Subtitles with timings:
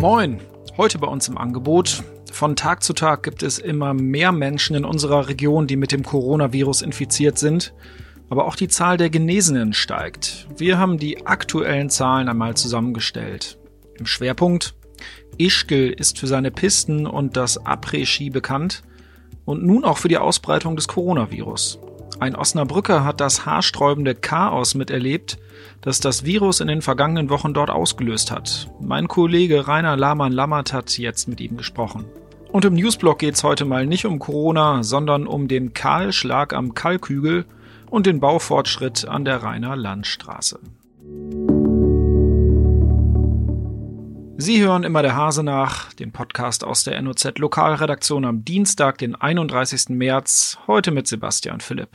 [0.00, 0.40] Moin,
[0.76, 2.04] heute bei uns im Angebot.
[2.30, 6.04] Von Tag zu Tag gibt es immer mehr Menschen in unserer Region, die mit dem
[6.04, 7.74] Coronavirus infiziert sind.
[8.30, 10.46] Aber auch die Zahl der Genesenen steigt.
[10.56, 13.58] Wir haben die aktuellen Zahlen einmal zusammengestellt.
[13.98, 14.76] Im Schwerpunkt
[15.36, 18.84] Ischgl ist für seine Pisten und das Après-Ski bekannt
[19.44, 21.80] und nun auch für die Ausbreitung des Coronavirus.
[22.20, 25.38] Ein Osnabrücker hat das haarsträubende Chaos miterlebt,
[25.82, 28.68] das das Virus in den vergangenen Wochen dort ausgelöst hat.
[28.80, 32.06] Mein Kollege Rainer Lahmann-Lammert hat jetzt mit ihm gesprochen.
[32.50, 36.74] Und im Newsblog geht es heute mal nicht um Corona, sondern um den Kahlschlag am
[36.74, 37.44] Kalkhügel
[37.88, 40.58] und den Baufortschritt an der Rheiner Landstraße.
[44.48, 49.14] Sie hören immer der Hase nach, den Podcast aus der NOZ Lokalredaktion am Dienstag, den
[49.14, 49.90] 31.
[49.90, 51.90] März, heute mit Sebastian Philipp.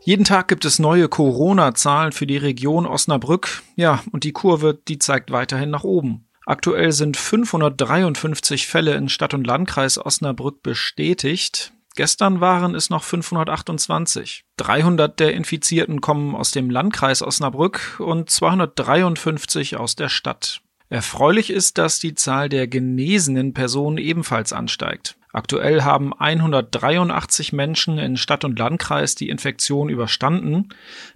[0.00, 3.62] Jeden Tag gibt es neue Corona-Zahlen für die Region Osnabrück.
[3.74, 6.26] Ja, und die Kurve, die zeigt weiterhin nach oben.
[6.46, 11.74] Aktuell sind 553 Fälle in Stadt und Landkreis Osnabrück bestätigt.
[11.96, 14.44] Gestern waren es noch 528.
[14.58, 20.60] 300 der Infizierten kommen aus dem Landkreis Osnabrück und 253 aus der Stadt.
[20.90, 25.16] Erfreulich ist, dass die Zahl der genesenen Personen ebenfalls ansteigt.
[25.32, 30.68] Aktuell haben 183 Menschen in Stadt und Landkreis die Infektion überstanden.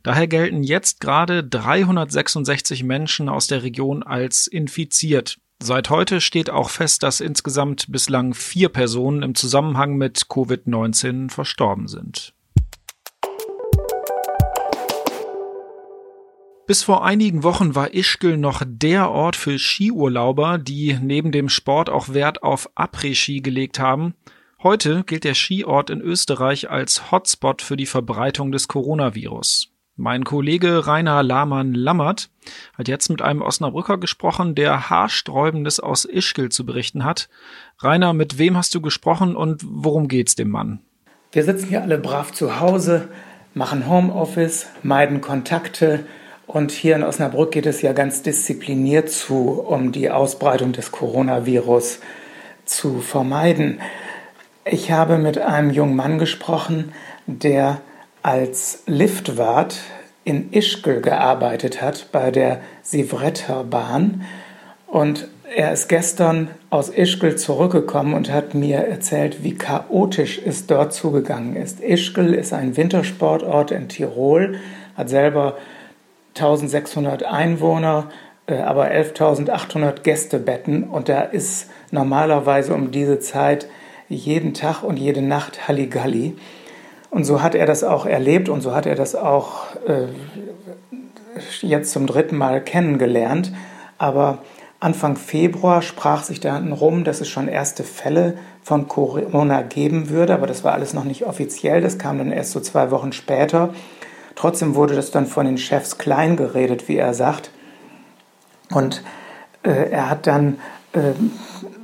[0.02, 5.38] Daher gelten jetzt gerade 366 Menschen aus der Region als infiziert.
[5.62, 11.86] Seit heute steht auch fest, dass insgesamt bislang vier Personen im Zusammenhang mit Covid-19 verstorben
[11.86, 12.32] sind.
[16.66, 21.90] Bis vor einigen Wochen war Ischgl noch der Ort für Skiurlauber, die neben dem Sport
[21.90, 24.14] auch Wert auf Après-Ski gelegt haben.
[24.62, 29.70] Heute gilt der Skiort in Österreich als Hotspot für die Verbreitung des Coronavirus.
[30.02, 32.30] Mein Kollege Rainer Lahmann-Lammert
[32.72, 37.28] hat jetzt mit einem Osnabrücker gesprochen, der Haarsträubendes aus Ischgl zu berichten hat.
[37.80, 40.80] Rainer, mit wem hast du gesprochen und worum geht's dem Mann?
[41.32, 43.08] Wir sitzen hier alle brav zu Hause,
[43.52, 46.06] machen Homeoffice, meiden Kontakte
[46.46, 52.00] und hier in Osnabrück geht es ja ganz diszipliniert zu, um die Ausbreitung des Coronavirus
[52.64, 53.82] zu vermeiden.
[54.64, 56.92] Ich habe mit einem jungen Mann gesprochen,
[57.26, 57.82] der
[58.22, 59.76] als Liftwart
[60.24, 64.22] in Ischgl gearbeitet hat bei der Sivretter Bahn
[64.86, 70.92] und er ist gestern aus Ischgl zurückgekommen und hat mir erzählt, wie chaotisch es dort
[70.92, 71.80] zugegangen ist.
[71.80, 74.58] Ischgl ist ein Wintersportort in Tirol,
[74.96, 75.56] hat selber
[76.36, 78.10] 1600 Einwohner,
[78.46, 83.66] äh, aber 11.800 Gästebetten und da ist normalerweise um diese Zeit
[84.08, 86.36] jeden Tag und jede Nacht Halligalli.
[87.10, 90.06] Und so hat er das auch erlebt und so hat er das auch äh,
[91.60, 93.52] jetzt zum dritten Mal kennengelernt.
[93.98, 94.38] Aber
[94.78, 100.32] Anfang Februar sprach sich dann rum, dass es schon erste Fälle von Corona geben würde,
[100.32, 103.74] aber das war alles noch nicht offiziell, das kam dann erst so zwei Wochen später.
[104.36, 107.50] Trotzdem wurde das dann von den Chefs klein geredet, wie er sagt.
[108.72, 109.02] Und
[109.64, 110.60] äh, er hat dann
[110.92, 111.12] äh,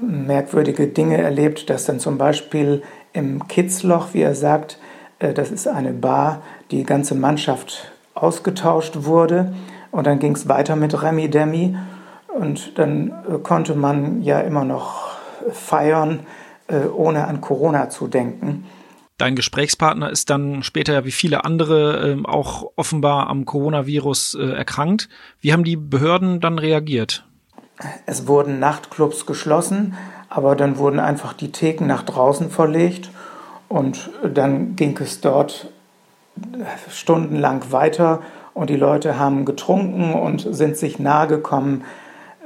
[0.00, 2.82] merkwürdige Dinge erlebt, dass dann zum Beispiel
[3.12, 4.78] im Kitzloch, wie er sagt,
[5.18, 9.54] das ist eine Bar, die ganze Mannschaft ausgetauscht wurde.
[9.90, 11.76] Und dann ging es weiter mit Remi Demi.
[12.28, 15.16] Und dann äh, konnte man ja immer noch
[15.52, 16.20] feiern,
[16.68, 18.66] äh, ohne an Corona zu denken.
[19.16, 25.08] Dein Gesprächspartner ist dann später wie viele andere ähm, auch offenbar am Coronavirus erkrankt.
[25.40, 27.24] Wie haben die Behörden dann reagiert?
[28.04, 29.94] Es wurden Nachtclubs geschlossen,
[30.28, 33.10] aber dann wurden einfach die Theken nach draußen verlegt
[33.68, 35.70] und dann ging es dort
[36.90, 38.20] stundenlang weiter
[38.54, 41.84] und die Leute haben getrunken und sind sich nahe gekommen.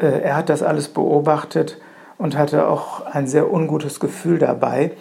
[0.01, 1.79] Äh, er hat das alles beobachtet
[2.19, 4.93] und hatte auch ein sehr ungutes Gefühl dabei.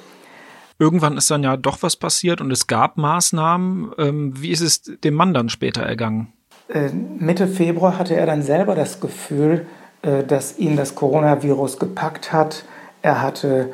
[0.77, 3.91] Irgendwann ist dann ja doch was passiert und es gab Maßnahmen.
[3.97, 6.31] Ähm, wie ist es dem Mann dann später ergangen?
[6.69, 9.65] Äh, Mitte Februar hatte er dann selber das Gefühl,
[10.01, 12.63] äh, dass ihn das Coronavirus gepackt hat.
[13.01, 13.71] Er hatte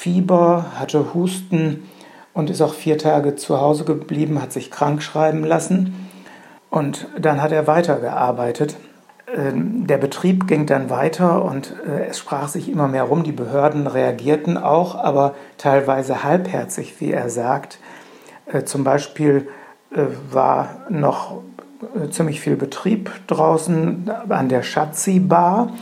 [0.00, 1.86] Fieber, hatte Husten
[2.32, 6.08] und ist auch vier Tage zu Hause geblieben, hat sich krank schreiben lassen
[6.70, 8.78] und dann hat er weitergearbeitet.
[9.36, 13.24] Ähm, der Betrieb ging dann weiter und äh, es sprach sich immer mehr rum.
[13.24, 17.78] Die Behörden reagierten auch, aber teilweise halbherzig, wie er sagt.
[18.46, 19.48] Äh, zum Beispiel
[19.94, 21.42] äh, war noch
[22.10, 25.74] ziemlich viel Betrieb draußen an der Schatzi-Bar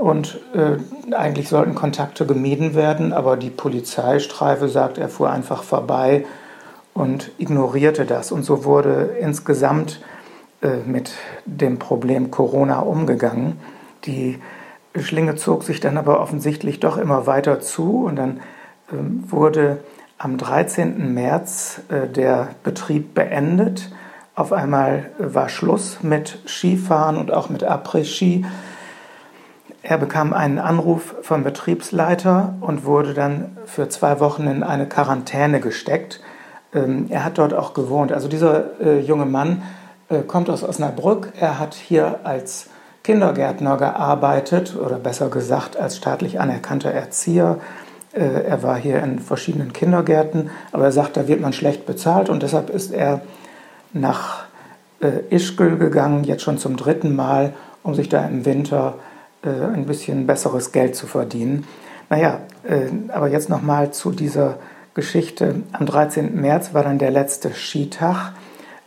[0.00, 0.78] und äh,
[1.14, 6.24] eigentlich sollten Kontakte gemieden werden, aber die Polizeistreife sagt, er fuhr einfach vorbei
[6.94, 8.32] und ignorierte das.
[8.32, 10.00] Und so wurde insgesamt
[10.62, 11.12] äh, mit
[11.44, 13.60] dem Problem Corona umgegangen.
[14.06, 14.38] Die
[14.98, 18.40] Schlinge zog sich dann aber offensichtlich doch immer weiter zu und dann
[18.90, 19.84] ähm, wurde
[20.16, 21.12] am 13.
[21.12, 23.92] März äh, der Betrieb beendet.
[24.34, 28.46] Auf einmal war Schluss mit Skifahren und auch mit Après-Ski.
[29.82, 35.60] Er bekam einen Anruf vom Betriebsleiter und wurde dann für zwei Wochen in eine Quarantäne
[35.60, 36.20] gesteckt.
[36.74, 38.12] Ähm, er hat dort auch gewohnt.
[38.12, 39.62] Also dieser äh, junge Mann
[40.10, 41.32] äh, kommt aus Osnabrück.
[41.40, 42.68] Er hat hier als
[43.02, 47.56] Kindergärtner gearbeitet oder besser gesagt als staatlich anerkannter Erzieher.
[48.12, 52.28] Äh, er war hier in verschiedenen Kindergärten, aber er sagt, da wird man schlecht bezahlt
[52.28, 53.22] und deshalb ist er
[53.92, 54.44] nach
[55.30, 58.96] Ischgl gegangen, jetzt schon zum dritten Mal, um sich da im Winter
[59.48, 61.66] ein bisschen besseres Geld zu verdienen.
[62.10, 64.58] Naja, äh, aber jetzt nochmal zu dieser
[64.94, 65.62] Geschichte.
[65.72, 66.38] Am 13.
[66.40, 68.32] März war dann der letzte Skitag.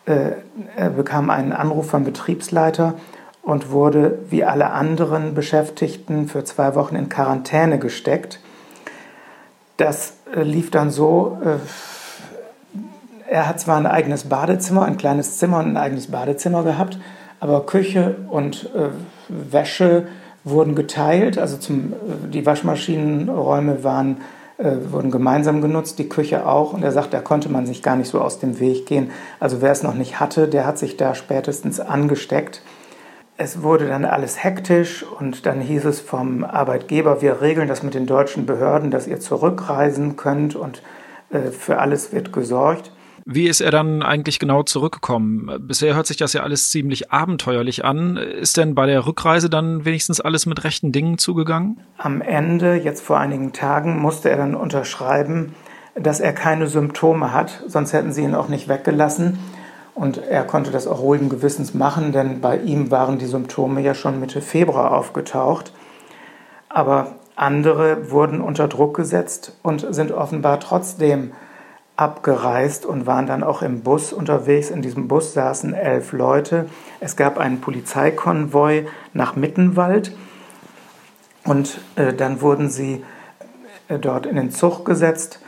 [0.05, 0.33] Äh,
[0.75, 2.95] er bekam einen Anruf vom Betriebsleiter
[3.41, 8.39] und wurde wie alle anderen Beschäftigten für zwei Wochen in Quarantäne gesteckt.
[9.77, 11.39] Das lief dann so,
[13.27, 16.99] er hat zwar ein eigenes Badezimmer, ein kleines Zimmer und ein eigenes Badezimmer gehabt,
[17.41, 18.69] aber Küche und
[19.27, 20.07] Wäsche
[20.43, 21.93] wurden geteilt, also zum,
[22.31, 24.17] die Waschmaschinenräume waren,
[24.57, 26.73] äh, wurden gemeinsam genutzt, die Küche auch.
[26.73, 29.11] Und er sagt, da konnte man sich gar nicht so aus dem Weg gehen.
[29.39, 32.61] Also wer es noch nicht hatte, der hat sich da spätestens angesteckt.
[33.35, 37.95] Es wurde dann alles hektisch und dann hieß es vom Arbeitgeber, wir regeln das mit
[37.95, 40.83] den deutschen Behörden, dass ihr zurückreisen könnt und
[41.31, 42.91] äh, für alles wird gesorgt.
[43.25, 45.49] Wie ist er dann eigentlich genau zurückgekommen?
[45.67, 48.17] Bisher hört sich das ja alles ziemlich abenteuerlich an.
[48.17, 51.79] Ist denn bei der Rückreise dann wenigstens alles mit rechten Dingen zugegangen?
[51.97, 55.55] Am Ende, jetzt vor einigen Tagen, musste er dann unterschreiben,
[55.95, 59.39] dass er keine Symptome hat, sonst hätten sie ihn auch nicht weggelassen.
[59.95, 63.93] Und er konnte das auch ruhigen Gewissens machen, denn bei ihm waren die Symptome ja
[63.93, 65.71] schon Mitte Februar aufgetaucht.
[66.67, 71.31] Aber andere wurden unter Druck gesetzt und sind offenbar trotzdem
[71.95, 74.69] abgereist und waren dann auch im Bus unterwegs.
[74.71, 76.67] In diesem Bus saßen elf Leute.
[76.99, 80.15] Es gab einen Polizeikonvoi nach Mittenwald
[81.43, 83.03] und äh, dann wurden sie
[83.87, 85.39] äh, dort in den Zug gesetzt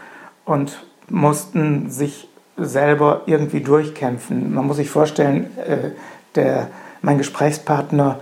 [0.44, 4.54] und mussten sich selber irgendwie durchkämpfen.
[4.54, 5.92] Man muss sich vorstellen, äh,
[6.36, 6.68] der,
[7.02, 8.20] mein Gesprächspartner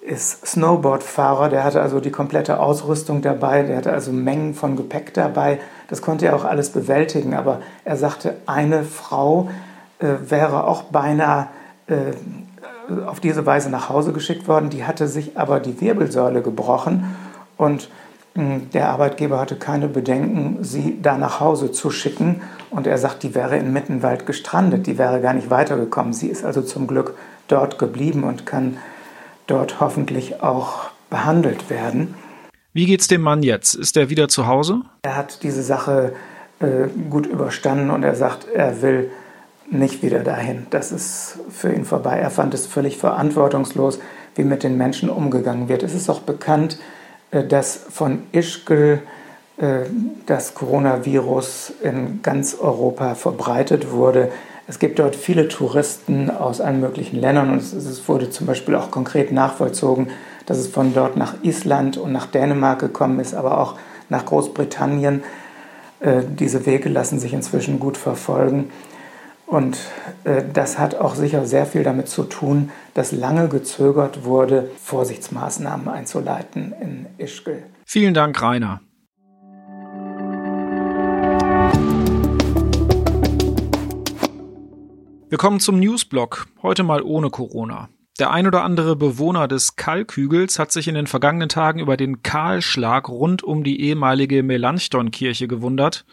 [0.00, 5.14] ist Snowboardfahrer, der hatte also die komplette Ausrüstung dabei, der hatte also Mengen von Gepäck
[5.14, 5.60] dabei.
[5.88, 9.48] Das konnte er auch alles bewältigen, aber er sagte, eine Frau
[9.98, 11.48] äh, wäre auch beinahe
[11.86, 12.12] äh,
[13.06, 17.16] auf diese Weise nach Hause geschickt worden, die hatte sich aber die Wirbelsäule gebrochen
[17.56, 17.88] und
[18.34, 23.22] hm, der Arbeitgeber hatte keine Bedenken, sie da nach Hause zu schicken und er sagt,
[23.22, 26.12] die wäre in Mittenwald gestrandet, die wäre gar nicht weitergekommen.
[26.12, 27.14] Sie ist also zum Glück
[27.48, 28.78] dort geblieben und kann
[29.46, 32.14] dort hoffentlich auch behandelt werden.
[32.76, 33.76] Wie geht's dem Mann jetzt?
[33.76, 34.80] Ist er wieder zu Hause?
[35.02, 36.12] Er hat diese Sache
[36.58, 39.12] äh, gut überstanden und er sagt, er will
[39.70, 40.66] nicht wieder dahin.
[40.70, 42.18] Das ist für ihn vorbei.
[42.18, 44.00] Er fand es völlig verantwortungslos,
[44.34, 45.84] wie mit den Menschen umgegangen wird.
[45.84, 46.78] Es ist auch bekannt,
[47.30, 48.98] äh, dass von Ischgl
[49.58, 49.82] äh,
[50.26, 54.32] das Coronavirus in ganz Europa verbreitet wurde.
[54.66, 58.90] Es gibt dort viele Touristen aus allen möglichen Ländern und es wurde zum Beispiel auch
[58.90, 60.08] konkret nachvollzogen,
[60.46, 63.76] dass es von dort nach Island und nach Dänemark gekommen ist, aber auch
[64.08, 65.22] nach Großbritannien.
[66.00, 68.70] Äh, diese Wege lassen sich inzwischen gut verfolgen.
[69.46, 69.78] Und
[70.24, 75.88] äh, das hat auch sicher sehr viel damit zu tun, dass lange gezögert wurde, Vorsichtsmaßnahmen
[75.88, 77.62] einzuleiten in Ischgl.
[77.84, 78.80] Vielen Dank, Rainer.
[85.28, 87.88] Wir kommen zum Newsblock, heute mal ohne Corona.
[88.20, 92.22] Der ein oder andere Bewohner des Kalkhügels hat sich in den vergangenen Tagen über den
[92.22, 96.04] Kahlschlag rund um die ehemalige Melanchthon-Kirche gewundert.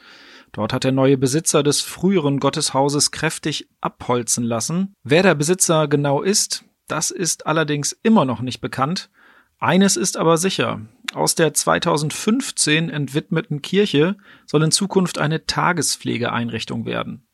[0.52, 4.96] Dort hat der neue Besitzer des früheren Gotteshauses kräftig abholzen lassen.
[5.04, 9.12] Wer der Besitzer genau ist, das ist allerdings immer noch nicht bekannt.
[9.60, 10.82] Eines ist aber sicher.
[11.14, 14.18] Aus der 2015 entwidmeten Kirche
[14.48, 17.28] soll in Zukunft eine Tagespflegeeinrichtung werden.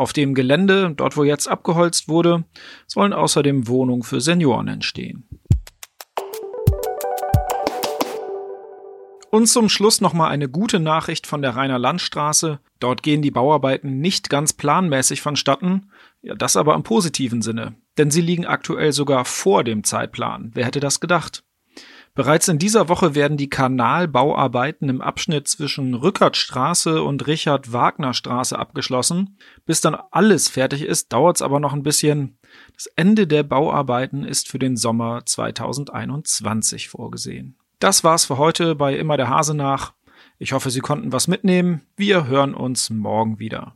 [0.00, 2.44] Auf dem Gelände, dort wo jetzt abgeholzt wurde,
[2.86, 5.28] sollen außerdem Wohnungen für Senioren entstehen.
[9.30, 12.60] Und zum Schluss nochmal eine gute Nachricht von der Rheiner Landstraße.
[12.78, 15.90] Dort gehen die Bauarbeiten nicht ganz planmäßig vonstatten,
[16.22, 20.50] ja, das aber im positiven Sinne, denn sie liegen aktuell sogar vor dem Zeitplan.
[20.54, 21.44] Wer hätte das gedacht?
[22.14, 29.38] Bereits in dieser Woche werden die Kanalbauarbeiten im Abschnitt zwischen Rückertstraße und Richard-Wagner-Straße abgeschlossen.
[29.64, 32.38] Bis dann alles fertig ist, dauert es aber noch ein bisschen.
[32.74, 37.56] Das Ende der Bauarbeiten ist für den Sommer 2021 vorgesehen.
[37.78, 39.92] Das war's für heute bei Immer der Hase nach.
[40.38, 41.82] Ich hoffe, Sie konnten was mitnehmen.
[41.96, 43.74] Wir hören uns morgen wieder.